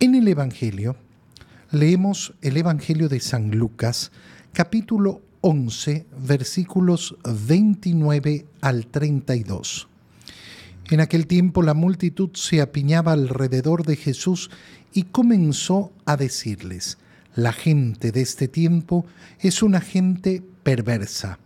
En 0.01 0.13
el 0.15 0.27
Evangelio, 0.27 0.97
leemos 1.71 2.33
el 2.41 2.57
Evangelio 2.57 3.07
de 3.07 3.21
San 3.21 3.51
Lucas, 3.51 4.11
capítulo 4.51 5.21
11, 5.39 6.05
versículos 6.27 7.15
29 7.23 8.47
al 8.59 8.87
32. 8.87 9.87
En 10.89 10.99
aquel 10.99 11.25
tiempo 11.25 11.63
la 11.63 11.73
multitud 11.73 12.31
se 12.33 12.59
apiñaba 12.59 13.13
alrededor 13.13 13.85
de 13.85 13.95
Jesús 13.95 14.51
y 14.91 15.03
comenzó 15.03 15.93
a 16.03 16.17
decirles, 16.17 16.97
la 17.33 17.53
gente 17.53 18.11
de 18.11 18.19
este 18.19 18.49
tiempo 18.49 19.05
es 19.39 19.63
una 19.63 19.79
gente 19.79 20.43
perversa. 20.63 21.39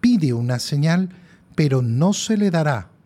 Pide 0.00 0.32
una 0.34 0.60
señal, 0.60 1.08
pero 1.56 1.82
no 1.82 2.12
se 2.12 2.36
le 2.36 2.52
dará 2.52 2.93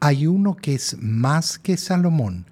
hay 0.00 0.26
uno 0.26 0.56
que 0.56 0.74
es 0.74 0.96
más 1.00 1.58
que 1.58 1.76
Salomón. 1.76 2.46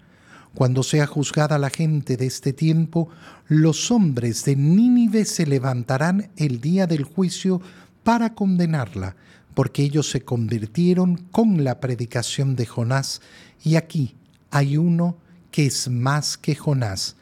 Cuando 0.54 0.82
sea 0.82 1.06
juzgada 1.06 1.58
la 1.58 1.70
gente 1.70 2.16
de 2.16 2.26
este 2.26 2.52
tiempo, 2.52 3.08
los 3.48 3.90
hombres 3.90 4.44
de 4.44 4.56
Nínive 4.56 5.24
se 5.24 5.46
levantarán 5.46 6.30
el 6.36 6.60
día 6.60 6.86
del 6.86 7.04
juicio 7.04 7.60
para 8.04 8.34
condenarla, 8.34 9.16
porque 9.54 9.82
ellos 9.82 10.10
se 10.10 10.22
convirtieron 10.22 11.16
con 11.16 11.64
la 11.64 11.80
predicación 11.80 12.56
de 12.56 12.66
Jonás, 12.66 13.22
y 13.64 13.76
aquí 13.76 14.14
hay 14.50 14.76
uno 14.76 15.16
que 15.50 15.66
es 15.66 15.88
más 15.88 16.36
que 16.36 16.54
Jonás. 16.54 17.16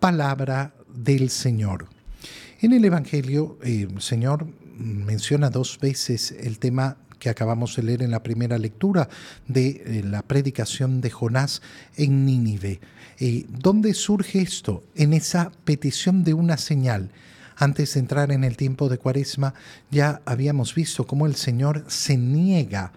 Palabra 0.00 0.74
del 0.94 1.30
Señor. 1.30 1.86
En 2.60 2.72
el 2.72 2.84
Evangelio, 2.84 3.58
eh, 3.62 3.86
el 3.90 4.00
Señor 4.00 4.46
menciona 4.76 5.50
dos 5.50 5.78
veces 5.80 6.32
el 6.32 6.58
tema 6.58 6.96
que 7.18 7.28
acabamos 7.28 7.76
de 7.76 7.82
leer 7.82 8.02
en 8.02 8.10
la 8.10 8.22
primera 8.22 8.58
lectura 8.58 9.08
de 9.48 9.68
eh, 9.68 10.02
la 10.04 10.22
predicación 10.22 11.00
de 11.00 11.10
Jonás 11.10 11.62
en 11.96 12.24
Nínive. 12.24 12.80
Eh, 13.18 13.46
¿Dónde 13.48 13.94
surge 13.94 14.40
esto? 14.40 14.84
En 14.94 15.12
esa 15.12 15.52
petición 15.64 16.24
de 16.24 16.34
una 16.34 16.56
señal. 16.56 17.10
Antes 17.56 17.94
de 17.94 18.00
entrar 18.00 18.32
en 18.32 18.44
el 18.44 18.56
tiempo 18.56 18.88
de 18.88 18.98
Cuaresma, 18.98 19.54
ya 19.90 20.20
habíamos 20.26 20.74
visto 20.74 21.06
cómo 21.06 21.26
el 21.26 21.36
Señor 21.36 21.84
se 21.88 22.16
niega 22.16 22.92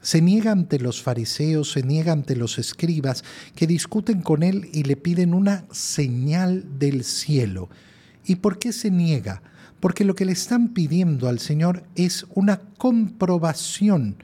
se 0.00 0.22
niega 0.22 0.52
ante 0.52 0.78
los 0.78 1.02
fariseos, 1.02 1.72
se 1.72 1.82
niega 1.82 2.12
ante 2.12 2.36
los 2.36 2.58
escribas 2.58 3.24
que 3.54 3.66
discuten 3.66 4.22
con 4.22 4.42
él 4.42 4.70
y 4.72 4.84
le 4.84 4.96
piden 4.96 5.34
una 5.34 5.64
señal 5.70 6.78
del 6.78 7.04
cielo. 7.04 7.68
¿Y 8.24 8.36
por 8.36 8.58
qué 8.58 8.72
se 8.72 8.90
niega? 8.90 9.42
porque 9.80 10.04
lo 10.04 10.14
que 10.14 10.24
le 10.24 10.32
están 10.32 10.68
pidiendo 10.68 11.28
al 11.28 11.38
Señor 11.38 11.84
es 11.94 12.26
una 12.34 12.60
comprobación 12.78 14.16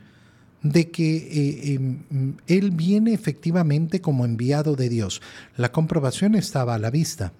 de 0.62 0.90
que 0.90 1.16
eh, 1.16 1.74
em, 1.74 2.36
Él 2.46 2.70
viene 2.70 3.12
efectivamente 3.12 4.00
como 4.00 4.24
enviado 4.24 4.76
de 4.76 4.88
Dios. 4.88 5.20
La 5.56 5.72
comprobación 5.72 6.34
estaba 6.34 6.74
a 6.74 6.78
la 6.78 6.90
vista. 6.90 7.32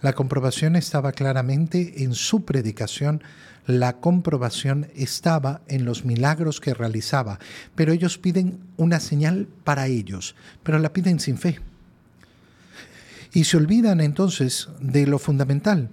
La 0.00 0.12
comprobación 0.12 0.76
estaba 0.76 1.12
claramente 1.12 2.04
en 2.04 2.14
su 2.14 2.44
predicación, 2.44 3.22
la 3.66 3.94
comprobación 4.00 4.88
estaba 4.94 5.62
en 5.66 5.84
los 5.84 6.04
milagros 6.04 6.60
que 6.60 6.74
realizaba, 6.74 7.38
pero 7.74 7.92
ellos 7.92 8.18
piden 8.18 8.58
una 8.76 9.00
señal 9.00 9.48
para 9.64 9.86
ellos, 9.86 10.36
pero 10.62 10.78
la 10.78 10.92
piden 10.92 11.20
sin 11.20 11.38
fe. 11.38 11.60
Y 13.34 13.44
se 13.44 13.56
olvidan 13.56 14.00
entonces 14.00 14.68
de 14.80 15.08
lo 15.08 15.18
fundamental, 15.18 15.90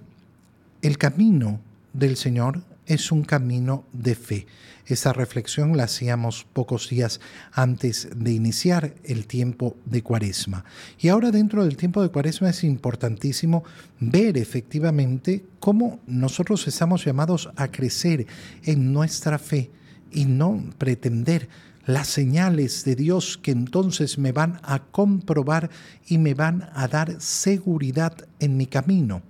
el 0.80 0.96
camino 0.96 1.60
del 1.92 2.16
Señor 2.16 2.62
es 2.86 3.10
un 3.10 3.24
camino 3.24 3.84
de 3.92 4.14
fe. 4.14 4.46
Esa 4.86 5.12
reflexión 5.12 5.76
la 5.76 5.84
hacíamos 5.84 6.46
pocos 6.52 6.88
días 6.88 7.20
antes 7.52 8.08
de 8.14 8.32
iniciar 8.32 8.94
el 9.02 9.26
tiempo 9.26 9.76
de 9.86 10.02
Cuaresma. 10.02 10.64
Y 11.00 11.08
ahora 11.08 11.32
dentro 11.32 11.64
del 11.64 11.76
tiempo 11.76 12.00
de 12.00 12.10
Cuaresma 12.10 12.50
es 12.50 12.62
importantísimo 12.62 13.64
ver 13.98 14.38
efectivamente 14.38 15.44
cómo 15.58 15.98
nosotros 16.06 16.68
estamos 16.68 17.04
llamados 17.04 17.50
a 17.56 17.68
crecer 17.68 18.24
en 18.62 18.92
nuestra 18.92 19.40
fe 19.40 19.68
y 20.12 20.26
no 20.26 20.62
pretender 20.78 21.48
las 21.86 22.08
señales 22.08 22.84
de 22.84 22.96
Dios 22.96 23.38
que 23.42 23.50
entonces 23.50 24.18
me 24.18 24.32
van 24.32 24.60
a 24.62 24.80
comprobar 24.80 25.70
y 26.06 26.18
me 26.18 26.34
van 26.34 26.68
a 26.74 26.88
dar 26.88 27.20
seguridad 27.20 28.16
en 28.38 28.56
mi 28.56 28.66
camino. 28.66 29.22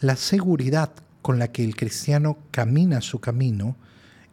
La 0.00 0.16
seguridad 0.16 0.90
con 1.22 1.38
la 1.38 1.52
que 1.52 1.64
el 1.64 1.76
cristiano 1.76 2.38
camina 2.50 3.00
su 3.00 3.20
camino 3.20 3.76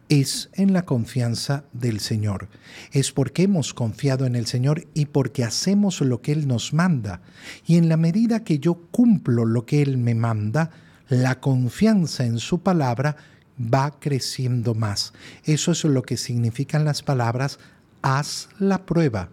es 0.08 0.50
en 0.52 0.74
la 0.74 0.82
confianza 0.82 1.64
del 1.72 2.00
Señor. 2.00 2.48
Es 2.92 3.12
porque 3.12 3.44
hemos 3.44 3.72
confiado 3.72 4.26
en 4.26 4.36
el 4.36 4.46
Señor 4.46 4.86
y 4.92 5.06
porque 5.06 5.42
hacemos 5.42 6.02
lo 6.02 6.20
que 6.20 6.32
Él 6.32 6.46
nos 6.46 6.74
manda. 6.74 7.22
Y 7.66 7.76
en 7.76 7.88
la 7.88 7.96
medida 7.96 8.44
que 8.44 8.58
yo 8.58 8.74
cumplo 8.90 9.46
lo 9.46 9.64
que 9.64 9.80
Él 9.80 9.96
me 9.96 10.14
manda, 10.14 10.70
la 11.08 11.40
confianza 11.40 12.26
en 12.26 12.38
su 12.38 12.60
palabra 12.60 13.16
va 13.58 13.98
creciendo 13.98 14.74
más. 14.74 15.12
Eso 15.44 15.72
es 15.72 15.84
lo 15.84 16.02
que 16.02 16.16
significan 16.16 16.84
las 16.84 17.02
palabras, 17.02 17.58
haz 18.02 18.48
la 18.58 18.84
prueba. 18.84 19.28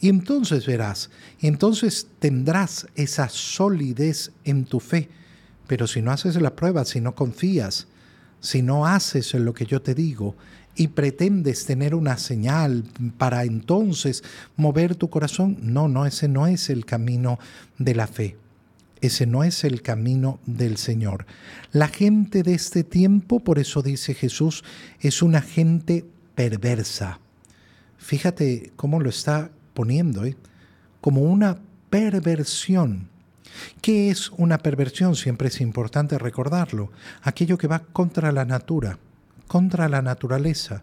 Y 0.00 0.08
entonces 0.08 0.66
verás, 0.66 1.10
entonces 1.40 2.06
tendrás 2.20 2.86
esa 2.94 3.28
solidez 3.28 4.32
en 4.44 4.64
tu 4.64 4.78
fe 4.78 5.08
pero 5.68 5.86
si 5.86 6.02
no 6.02 6.10
haces 6.10 6.34
la 6.40 6.56
prueba, 6.56 6.84
si 6.84 7.00
no 7.00 7.14
confías, 7.14 7.86
si 8.40 8.62
no 8.62 8.86
haces 8.86 9.34
lo 9.34 9.54
que 9.54 9.66
yo 9.66 9.80
te 9.80 9.94
digo, 9.94 10.34
y 10.74 10.88
pretendes 10.88 11.66
tener 11.66 11.94
una 11.94 12.18
señal 12.18 12.84
para 13.18 13.44
entonces 13.44 14.24
mover 14.56 14.94
tu 14.94 15.10
corazón. 15.10 15.58
No, 15.60 15.88
no, 15.88 16.06
ese 16.06 16.28
no 16.28 16.46
es 16.46 16.70
el 16.70 16.84
camino 16.84 17.38
de 17.78 17.94
la 17.94 18.06
fe. 18.06 18.36
Ese 19.00 19.26
no 19.26 19.44
es 19.44 19.64
el 19.64 19.82
camino 19.82 20.40
del 20.46 20.76
Señor. 20.76 21.26
La 21.72 21.88
gente 21.88 22.42
de 22.42 22.54
este 22.54 22.84
tiempo, 22.84 23.40
por 23.40 23.58
eso 23.58 23.82
dice 23.82 24.14
Jesús, 24.14 24.64
es 25.00 25.22
una 25.22 25.40
gente 25.40 26.04
perversa. 26.34 27.20
Fíjate 27.98 28.72
cómo 28.76 29.00
lo 29.00 29.10
está 29.10 29.50
poniendo, 29.74 30.24
¿eh? 30.24 30.36
como 31.00 31.22
una 31.22 31.58
perversión. 31.90 33.08
¿Qué 33.80 34.10
es 34.10 34.30
una 34.30 34.58
perversión? 34.58 35.16
Siempre 35.16 35.48
es 35.48 35.60
importante 35.60 36.18
recordarlo. 36.18 36.90
Aquello 37.22 37.58
que 37.58 37.66
va 37.66 37.80
contra 37.80 38.32
la 38.32 38.44
natura, 38.44 38.98
contra 39.46 39.88
la 39.88 40.02
naturaleza. 40.02 40.82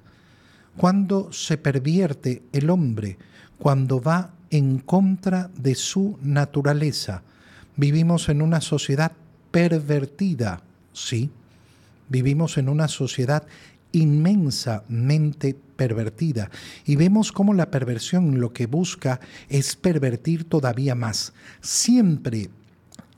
Cuando 0.76 1.32
se 1.32 1.58
pervierte 1.58 2.44
el 2.52 2.70
hombre, 2.70 3.18
cuando 3.58 4.02
va 4.02 4.32
en 4.50 4.80
contra 4.80 5.50
de 5.56 5.76
su 5.76 6.18
naturaleza. 6.22 7.24
Vivimos 7.78 8.30
en 8.30 8.42
una 8.42 8.62
sociedad 8.62 9.12
pervertida, 9.52 10.62
sí. 10.94 11.30
Vivimos 12.08 12.58
en 12.58 12.70
una 12.70 12.88
sociedad 12.88 13.48
inmensamente 13.92 15.56
pervertida 15.76 16.50
y 16.86 16.96
vemos 16.96 17.32
cómo 17.32 17.54
la 17.54 17.72
perversión 17.72 18.40
lo 18.40 18.54
que 18.54 18.66
busca 18.66 19.20
es 19.50 19.76
pervertir 19.76 20.44
todavía 20.44 20.96
más, 20.96 21.34
siempre 21.62 22.50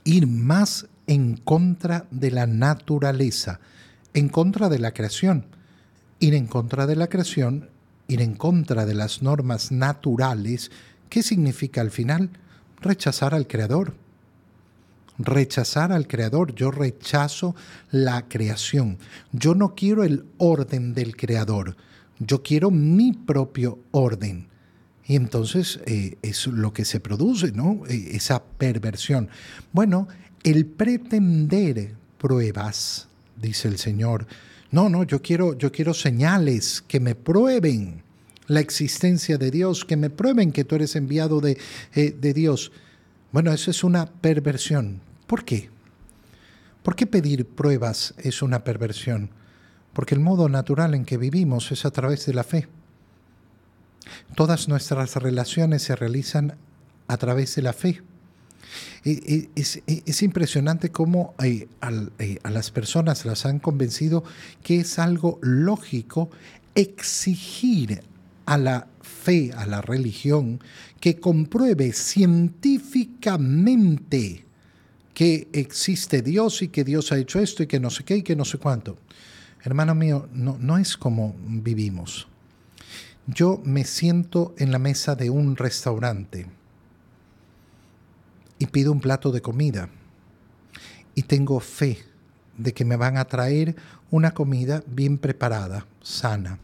ir 0.03 0.27
más 0.27 0.87
en 1.07 1.37
contra 1.37 2.05
de 2.11 2.31
la 2.31 2.47
naturaleza, 2.47 3.59
en 4.13 4.29
contra 4.29 4.69
de 4.69 4.79
la 4.79 4.93
creación. 4.93 5.45
Ir 6.19 6.33
en 6.33 6.47
contra 6.47 6.87
de 6.87 6.95
la 6.95 7.07
creación, 7.07 7.69
ir 8.07 8.21
en 8.21 8.33
contra 8.33 8.87
de 8.87 8.95
las 8.95 9.21
normas 9.21 9.71
naturales, 9.71 10.71
¿qué 11.09 11.21
significa 11.21 11.81
al 11.81 11.91
final? 11.91 12.31
Rechazar 12.81 13.35
al 13.35 13.45
Creador 13.45 13.93
rechazar 15.17 15.91
al 15.91 16.07
Creador, 16.07 16.53
yo 16.55 16.71
rechazo 16.71 17.55
la 17.91 18.27
creación. 18.27 18.97
Yo 19.31 19.55
no 19.55 19.75
quiero 19.75 20.03
el 20.03 20.25
orden 20.37 20.93
del 20.93 21.15
Creador, 21.15 21.75
yo 22.19 22.43
quiero 22.43 22.71
mi 22.71 23.13
propio 23.13 23.79
orden. 23.91 24.47
Y 25.05 25.15
entonces 25.15 25.79
eh, 25.85 26.17
es 26.21 26.47
lo 26.47 26.73
que 26.73 26.83
se 26.83 26.99
produce, 26.99 27.53
¿no? 27.53 27.83
Eh, 27.87 28.09
esa 28.11 28.43
perversión. 28.43 29.29
Bueno, 29.71 30.07
el 30.43 30.65
pretender 30.65 31.95
pruebas, 32.17 33.07
dice 33.41 33.69
el 33.69 33.77
Señor. 33.77 34.27
No, 34.69 34.89
no, 34.89 35.03
yo 35.03 35.21
quiero, 35.21 35.57
yo 35.57 35.71
quiero 35.71 35.93
señales 35.93 36.83
que 36.85 36.99
me 36.99 37.15
prueben 37.15 38.03
la 38.47 38.59
existencia 38.59 39.37
de 39.37 39.49
Dios, 39.49 39.85
que 39.85 39.95
me 39.95 40.09
prueben 40.09 40.51
que 40.51 40.65
tú 40.65 40.75
eres 40.75 40.95
enviado 40.97 41.39
de, 41.39 41.57
eh, 41.95 42.15
de 42.19 42.33
Dios. 42.33 42.71
Bueno, 43.31 43.53
eso 43.53 43.71
es 43.71 43.83
una 43.85 44.05
perversión. 44.05 45.01
¿Por 45.27 45.43
qué? 45.43 45.69
¿Por 46.83 46.95
qué 46.95 47.05
pedir 47.05 47.45
pruebas 47.45 48.13
es 48.17 48.41
una 48.41 48.63
perversión? 48.63 49.29
Porque 49.91 50.15
el 50.15 50.21
modo 50.21 50.47
natural 50.47 50.95
en 50.95 51.03
que 51.03 51.17
vivimos 51.17 51.73
es 51.73 51.85
a 51.85 51.91
través 51.91 52.25
de 52.25 52.33
la 52.33 52.45
fe. 52.45 52.69
Todas 54.35 54.69
nuestras 54.69 55.17
relaciones 55.17 55.83
se 55.83 55.97
realizan 55.97 56.55
a 57.07 57.17
través 57.17 57.55
de 57.55 57.61
la 57.61 57.73
fe. 57.73 58.01
Es, 59.03 59.81
impresionante 60.21 60.91
cómo 60.91 61.35
eh, 61.43 61.67
eh, 62.19 62.39
a 62.43 62.49
las 62.49 62.71
personas 62.71 63.25
las 63.25 63.45
han 63.45 63.59
convencido 63.59 64.23
que 64.63 64.79
es 64.79 64.97
algo 64.97 65.39
lógico 65.41 66.29
exigir 66.73 68.01
a 68.45 68.57
la 68.57 68.87
fe, 69.01 69.51
a 69.57 69.65
la 69.65 69.81
religión, 69.81 70.61
que 71.01 71.19
compruebe 71.19 71.91
científicamente 71.91 74.46
que 75.17 75.47
existe 75.51 76.21
Dios 76.21 76.61
y 76.61 76.67
que 76.67 76.83
Dios 76.83 77.11
ha 77.11 77.17
hecho 77.17 77.39
esto 77.39 77.63
y 77.63 77.67
que 77.67 77.79
no 77.79 77.89
sé 77.89 78.03
qué 78.03 78.17
y 78.17 78.21
que 78.21 78.35
no 78.35 78.45
sé 78.45 78.59
cuánto. 78.59 78.99
Hermano 79.63 79.95
mío, 79.95 80.29
no, 80.31 80.59
no 80.59 80.77
es 80.77 80.95
como 80.95 81.35
vivimos. 81.39 82.27
Yo 83.25 83.59
me 83.65 83.83
siento 83.83 84.53
en 84.59 84.71
la 84.71 84.77
mesa 84.77 85.15
de 85.15 85.31
un 85.31 85.55
restaurante 85.55 86.45
y 88.59 88.67
pido 88.67 88.91
un 88.91 89.01
plato 89.01 89.31
de 89.31 89.41
comida 89.41 89.89
y 91.15 91.23
tengo 91.23 91.59
fe 91.61 91.97
de 92.55 92.75
que 92.75 92.85
me 92.85 92.95
van 92.95 93.17
a 93.17 93.25
traer 93.25 93.75
una 94.11 94.35
comida 94.35 94.83
bien 94.85 95.17
preparada, 95.17 95.87
sana. 95.99 96.59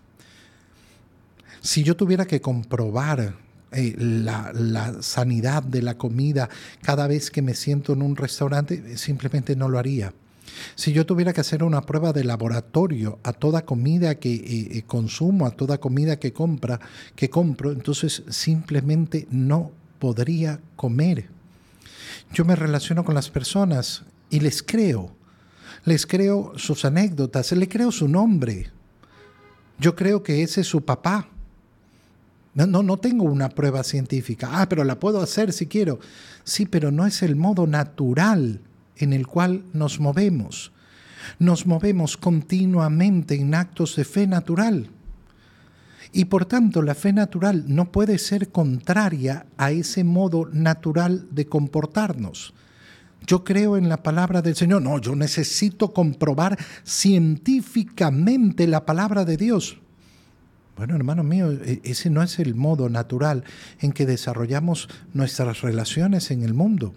Si 1.60 1.82
yo 1.82 1.96
tuviera 1.96 2.26
que 2.26 2.40
comprobar 2.40 3.34
eh, 3.74 3.96
la, 3.98 5.02
sanidad 5.02 5.64
de 5.64 5.82
la 5.82 5.98
comida 5.98 6.50
cada 6.82 7.08
vez 7.08 7.32
que 7.32 7.42
me 7.42 7.54
siento 7.54 7.94
en 7.94 8.02
un 8.02 8.16
restaurante, 8.16 8.84
eh, 8.86 8.98
simplemente 8.98 9.56
no 9.56 9.70
lo 9.70 9.80
haría. 9.80 10.14
Si 10.76 10.94
yo 10.94 11.06
tuviera 11.06 11.34
que 11.34 11.42
hacer 11.42 11.64
una 11.64 11.82
prueba 11.82 12.14
de 12.14 12.24
laboratorio 12.24 13.20
a 13.24 13.34
toda 13.34 13.66
comida 13.66 14.16
que 14.16 14.34
eh, 14.34 14.84
consumo, 14.86 15.46
a 15.46 15.52
toda 15.52 15.80
comida 15.80 16.20
que 16.20 16.34
compra, 16.34 16.80
que 17.16 17.30
compro, 17.30 17.72
entonces 17.72 18.24
simplemente 18.30 19.28
no 19.32 19.72
podría 20.00 20.60
comer. 20.76 21.30
Yo 22.34 22.46
me 22.46 22.56
relaciono 22.56 23.04
con 23.04 23.16
las 23.16 23.30
personas 23.30 24.04
y 24.30 24.40
les 24.40 24.62
creo. 24.64 25.16
Les 25.86 26.06
creo 26.06 26.54
sus 26.58 26.86
anécdotas, 26.86 27.52
le 27.52 27.68
creo 27.68 27.92
su 27.92 28.08
nombre. 28.08 28.72
Yo 29.80 29.96
creo 29.96 30.24
que 30.24 30.44
ese 30.44 30.62
es 30.62 30.68
su 30.68 30.84
papá. 30.84 31.30
No, 32.56 32.68
no, 32.68 32.84
no 32.84 32.98
tengo 32.98 33.24
una 33.24 33.50
prueba 33.50 33.84
científica. 33.84 34.50
Ah, 34.52 34.70
pero 34.70 34.84
la 34.84 35.00
puedo 35.00 35.22
hacer 35.22 35.54
si 35.54 35.68
quiero. 35.68 36.00
Sí, 36.44 36.66
pero 36.66 36.92
no 36.92 37.06
es 37.08 37.24
el 37.24 37.36
modo 37.36 37.66
natural 37.66 38.62
en 38.98 39.14
el 39.14 39.28
cual 39.28 39.64
nos 39.74 40.00
movemos. 40.00 40.72
Nos 41.40 41.66
movemos 41.66 42.18
continuamente 42.18 43.36
en 43.36 43.56
actos 43.56 43.96
de 43.96 44.06
fe 44.06 44.28
natural. 44.28 44.90
Y 46.12 46.26
por 46.26 46.46
tanto 46.46 46.84
la 46.84 46.94
fe 46.94 47.12
natural 47.12 47.66
no 47.68 47.92
puede 47.92 48.20
ser 48.20 48.50
contraria 48.50 49.48
a 49.58 49.72
ese 49.72 50.04
modo 50.04 50.48
natural 50.52 51.28
de 51.32 51.48
comportarnos. 51.48 52.54
Yo 53.26 53.44
creo 53.44 53.78
en 53.78 53.90
la 53.90 54.04
palabra 54.04 54.42
del 54.42 54.56
Señor. 54.56 54.82
No, 54.82 55.00
yo 55.00 55.16
necesito 55.16 55.94
comprobar 55.94 56.58
científicamente 56.84 58.68
la 58.68 58.86
palabra 58.86 59.26
de 59.26 59.38
Dios. 59.38 59.78
Bueno, 60.76 60.96
hermano 60.96 61.24
mío, 61.24 61.52
e, 61.52 61.82
ese 61.84 62.10
no 62.10 62.24
es 62.24 62.40
el 62.40 62.56
modo 62.56 62.90
natural 62.90 63.44
en 63.80 63.92
que 63.92 64.06
desarrollamos 64.06 64.90
nuestras 65.14 65.62
relaciones 65.62 66.32
en 66.32 66.44
el 66.44 66.54
mundo. 66.54 66.94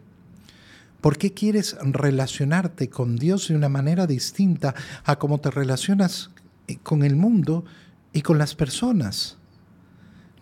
¿Por 1.01 1.19
qué 1.19 1.35
quieres 1.35 1.77
relacionarte 1.83 2.89
con 2.89 3.17
Dios 3.17 3.49
de 3.49 3.57
una 3.57 3.69
manera 3.69 4.07
distinta 4.07 4.75
a 5.05 5.17
cómo 5.19 5.39
te 5.39 5.51
relacionas 5.51 6.31
eh, 6.67 6.79
con 6.83 7.03
el 7.03 7.17
mundo 7.17 7.65
y 8.13 8.23
con 8.23 8.39
las 8.39 8.55
personas? 8.55 9.37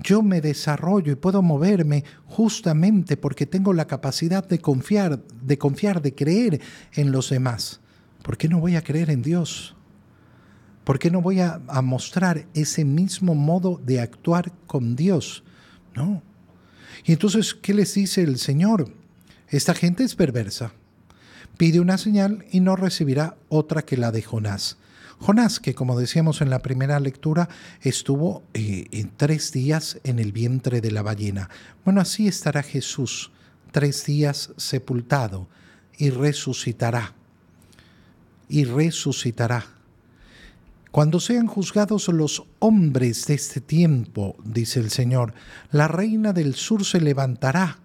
Yo 0.03 0.23
me 0.23 0.41
desarrollo 0.41 1.13
y 1.13 1.17
puedo 1.17 1.43
moverme 1.43 2.05
justamente 2.27 3.17
porque 3.17 3.47
tengo 3.47 3.73
la 3.73 3.87
capacidad 3.87 4.47
de 4.47 4.59
confiar, 4.59 5.23
de 5.43 5.59
confiar, 5.59 6.03
de 6.03 6.15
creer 6.15 6.61
en 6.95 7.13
los 7.13 7.31
demás. 7.31 7.81
¿Por 8.23 8.37
qué 8.37 8.49
no 8.49 8.59
voy 8.59 8.77
a 8.77 8.83
creer 8.83 9.11
en 9.11 9.23
Dios? 9.23 9.77
¿Por 10.85 10.99
qué 10.99 11.11
no 11.11 11.23
voy 11.23 11.41
a, 11.41 11.61
mostrar 11.83 12.47
ese 12.53 12.85
mismo 12.85 13.35
modo 13.35 13.81
de 13.85 14.01
actuar 14.01 14.53
con 14.67 14.97
Dios? 14.97 15.43
No. 15.95 16.23
Y 17.05 17.13
entonces, 17.13 17.55
¿qué 17.55 17.73
les 17.73 17.95
dice 17.95 18.23
el 18.23 18.39
Señor? 18.39 18.93
Esta 19.49 19.75
gente 19.75 20.05
es 20.05 20.15
perversa. 20.15 20.73
Pide 21.57 21.81
una 21.81 21.97
señal 21.97 22.45
y 22.51 22.61
no 22.61 22.77
recibirá 22.77 23.37
otra 23.49 23.83
que 23.83 23.97
la 23.97 24.11
de 24.13 24.23
Jonás. 24.23 24.77
Jonás, 25.19 25.59
que 25.59 25.75
como 25.75 25.99
decíamos 25.99 26.43
en 26.43 26.51
la 26.51 26.59
primera 26.59 27.01
lectura, 27.01 27.49
estuvo 27.81 28.43
eh, 28.53 28.89
en 28.91 29.11
tres 29.17 29.53
días 29.53 30.01
en 30.05 30.19
el 30.19 30.33
vientre 30.33 30.81
de 30.81 30.91
la 30.91 31.03
ballena. 31.03 31.49
Bueno, 31.85 32.01
así 32.01 32.29
estará 32.29 32.63
Jesús, 32.63 33.31
tres 33.71 34.05
días 34.05 34.53
sepultado, 34.57 35.49
y 35.97 36.11
resucitará. 36.11 37.15
Y 38.49 38.65
resucitará. 38.65 39.74
Cuando 40.95 41.19
sean 41.19 41.49
juzgados 41.49 42.07
los 42.07 42.45
hombres 42.61 43.27
de 43.27 43.35
este 43.35 43.61
tiempo, 43.61 44.37
dice 44.45 44.79
el 44.79 44.91
Señor, 44.91 45.35
la 45.73 45.89
reina 45.89 46.33
del 46.33 46.55
sur 46.55 46.85
se 46.85 47.01
levantará 47.01 47.81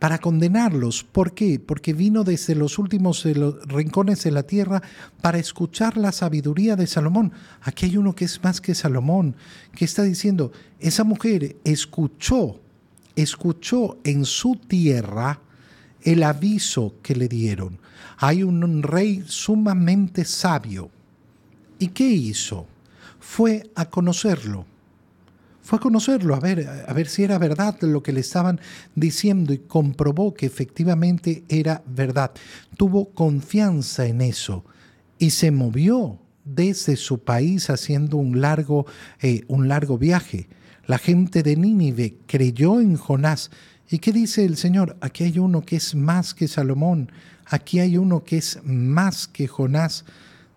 para 0.00 0.18
condenarlos. 0.18 1.04
¿Por 1.04 1.32
qué? 1.32 1.60
Porque 1.64 1.92
vino 1.92 2.24
desde 2.24 2.56
los 2.56 2.80
últimos 2.80 3.24
rincones 3.68 4.24
de 4.24 4.32
la 4.32 4.42
tierra 4.42 4.82
para 5.20 5.38
escuchar 5.38 5.96
la 5.96 6.10
sabiduría 6.10 6.74
de 6.74 6.88
Salomón. 6.88 7.32
Aquí 7.62 7.86
hay 7.86 7.98
uno 7.98 8.16
que 8.16 8.24
es 8.24 8.42
más 8.42 8.60
que 8.60 8.74
Salomón, 8.74 9.36
que 9.72 9.84
está 9.84 10.02
diciendo, 10.02 10.50
esa 10.80 11.04
mujer 11.04 11.54
escuchó, 11.62 12.60
escuchó 13.14 13.98
en 14.02 14.24
su 14.24 14.56
tierra 14.56 15.38
el 16.02 16.24
aviso 16.24 16.96
que 17.00 17.14
le 17.14 17.28
dieron. 17.28 17.78
Hay 18.16 18.42
un 18.42 18.82
rey 18.82 19.22
sumamente 19.24 20.24
sabio 20.24 20.90
¿Y 21.84 21.88
qué 21.88 22.08
hizo? 22.08 22.66
fue 23.24 23.70
a 23.74 23.90
conocerlo. 23.90 24.66
Fue 25.62 25.78
a 25.78 25.80
conocerlo, 25.80 26.34
a 26.34 26.40
ver, 26.40 26.84
a 26.86 26.92
ver 26.92 27.08
si 27.08 27.24
era 27.24 27.38
verdad 27.38 27.76
lo 27.80 28.02
que 28.02 28.12
le 28.12 28.20
estaban 28.20 28.60
diciendo 28.94 29.52
y 29.52 29.58
comprobó 29.58 30.34
que 30.34 30.46
efectivamente 30.46 31.42
era 31.48 31.82
verdad. 31.86 32.32
Tuvo 32.76 33.10
confianza 33.10 34.06
en 34.06 34.20
eso 34.20 34.64
y 35.18 35.30
se 35.30 35.50
movió 35.50 36.18
desde 36.44 36.96
su 36.96 37.20
país 37.20 37.70
haciendo 37.70 38.18
un 38.18 38.40
largo, 38.40 38.86
eh, 39.20 39.42
un 39.48 39.68
largo 39.68 39.96
viaje. 39.96 40.48
La 40.86 40.98
gente 40.98 41.42
de 41.42 41.56
Nínive 41.56 42.16
creyó 42.26 42.78
en 42.80 42.96
Jonás. 42.96 43.50
¿Y 43.90 43.98
qué 43.98 44.12
dice 44.12 44.44
el 44.44 44.58
Señor? 44.58 44.96
Aquí 45.00 45.24
hay 45.24 45.38
uno 45.38 45.62
que 45.62 45.76
es 45.76 45.94
más 45.94 46.34
que 46.34 46.46
Salomón, 46.46 47.10
aquí 47.46 47.80
hay 47.80 47.96
uno 47.96 48.22
que 48.22 48.36
es 48.36 48.60
más 48.64 49.26
que 49.26 49.48
Jonás. 49.48 50.04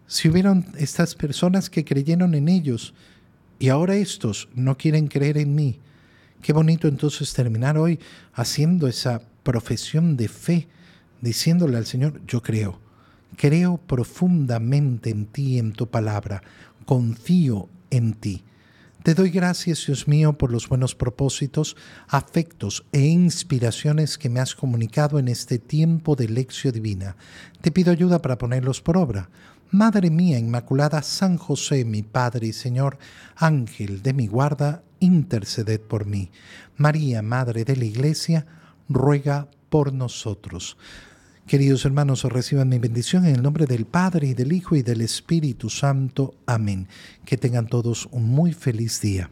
Si 0.07 0.29
hubieron 0.29 0.65
estas 0.77 1.15
personas 1.15 1.69
que 1.69 1.83
creyeron 1.83 2.33
en 2.33 2.47
ellos 2.47 2.93
y 3.59 3.67
ahora 3.67 3.95
estos 3.95 4.47
no 4.55 4.77
quieren 4.77 5.07
creer 5.07 5.37
en 5.37 5.53
mí, 5.53 5.81
qué 6.41 6.53
bonito 6.53 6.87
entonces 6.87 7.33
terminar 7.33 7.77
hoy 7.77 7.99
haciendo 8.33 8.87
esa 8.87 9.21
profesión 9.43 10.15
de 10.15 10.29
fe, 10.29 10.69
diciéndole 11.19 11.75
al 11.75 11.85
Señor, 11.85 12.21
yo 12.25 12.41
creo, 12.41 12.79
creo 13.35 13.77
profundamente 13.77 15.09
en 15.09 15.25
ti, 15.25 15.59
en 15.59 15.73
tu 15.73 15.89
palabra, 15.89 16.41
confío 16.85 17.67
en 17.89 18.13
ti. 18.13 18.43
Te 19.03 19.13
doy 19.13 19.29
gracias, 19.29 19.85
Dios 19.85 20.07
mío, 20.07 20.37
por 20.37 20.51
los 20.51 20.69
buenos 20.69 20.95
propósitos, 20.95 21.75
afectos 22.07 22.85
e 22.91 23.01
inspiraciones 23.01 24.17
que 24.17 24.29
me 24.29 24.39
has 24.39 24.55
comunicado 24.55 25.19
en 25.19 25.27
este 25.27 25.59
tiempo 25.59 26.15
de 26.15 26.29
lección 26.29 26.73
divina. 26.73 27.15
Te 27.61 27.71
pido 27.71 27.91
ayuda 27.91 28.21
para 28.21 28.37
ponerlos 28.37 28.81
por 28.81 28.97
obra. 28.97 29.29
Madre 29.71 30.10
mía 30.10 30.39
Inmaculada, 30.39 31.01
San 31.01 31.38
José, 31.38 31.84
mi 31.84 32.01
Padre 32.01 32.47
y 32.47 32.53
Señor, 32.53 32.97
Ángel 33.36 34.01
de 34.01 34.13
mi 34.13 34.27
guarda, 34.27 34.84
interceded 34.99 35.82
por 35.82 36.06
mí. 36.06 36.32
María, 36.77 37.21
Madre 37.21 37.65
de 37.65 37.75
la 37.75 37.84
Iglesia, 37.84 38.45
ruega 38.88 39.49
por 39.69 39.91
nosotros. 39.91 40.77
Queridos 41.47 41.84
hermanos, 41.86 42.23
reciban 42.23 42.69
mi 42.69 42.80
bendición 42.80 43.25
en 43.25 43.36
el 43.36 43.43
nombre 43.43 43.65
del 43.65 43.86
Padre 43.86 44.27
y 44.27 44.34
del 44.34 44.53
Hijo 44.53 44.75
y 44.75 44.84
del 44.84 45.01
Espíritu 45.01 45.69
Santo. 45.69 46.36
Amén. 46.45 46.88
Que 47.25 47.38
tengan 47.38 47.67
todos 47.67 48.08
un 48.12 48.23
muy 48.23 48.53
feliz 48.53 49.01
día. 49.01 49.30